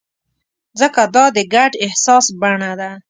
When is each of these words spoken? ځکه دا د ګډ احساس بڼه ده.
ځکه 0.79 1.01
دا 1.15 1.25
د 1.35 1.37
ګډ 1.53 1.71
احساس 1.85 2.25
بڼه 2.41 2.71
ده. 2.79 2.91